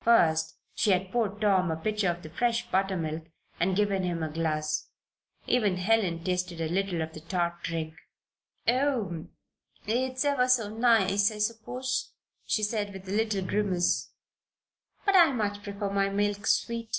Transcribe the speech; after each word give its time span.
First 0.00 0.58
she 0.76 0.92
had 0.92 1.10
poured 1.10 1.40
Tom 1.40 1.68
a 1.72 1.76
pitcher 1.76 2.08
of 2.08 2.22
the 2.22 2.30
fresh 2.30 2.70
buttermilk, 2.70 3.24
and 3.58 3.74
given 3.74 4.04
him 4.04 4.22
a 4.22 4.30
glass. 4.30 4.88
Even 5.48 5.76
Helen 5.76 6.22
tasted 6.22 6.60
a 6.60 6.68
little 6.68 7.02
of 7.02 7.12
the 7.14 7.20
tart 7.20 7.64
drink. 7.64 7.94
"Oh, 8.68 9.26
it's 9.84 10.24
ever 10.24 10.46
so 10.46 10.72
nice, 10.72 11.32
I 11.32 11.38
suppose," 11.38 12.12
she 12.46 12.62
said, 12.62 12.92
with 12.92 13.08
a 13.08 13.10
little 13.10 13.44
grimace; 13.44 14.12
"but 15.04 15.16
I 15.16 15.32
much 15.32 15.64
prefer 15.64 15.90
my 15.90 16.08
milk 16.10 16.46
sweet." 16.46 16.98